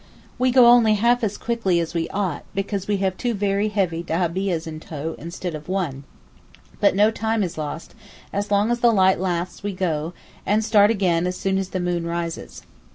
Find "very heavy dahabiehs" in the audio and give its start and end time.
3.35-4.65